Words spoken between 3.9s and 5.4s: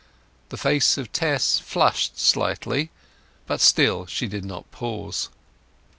she did not pause.